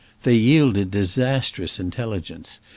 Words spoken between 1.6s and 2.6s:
intelligence.